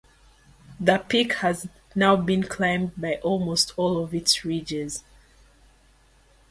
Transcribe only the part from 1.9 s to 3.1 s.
now been climbed